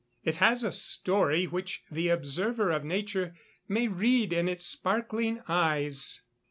It 0.23 0.37
has 0.37 0.63
a 0.63 0.71
story 0.71 1.45
which 1.45 1.83
the 1.91 2.07
observer 2.09 2.71
of 2.71 2.83
nature 2.83 3.35
may 3.67 3.87
read 3.87 4.33
in 4.33 4.49
its 4.49 4.65
sparkling 4.65 5.43
eyes. 5.47 6.23